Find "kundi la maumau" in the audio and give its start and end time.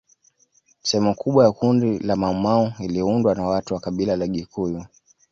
1.51-2.73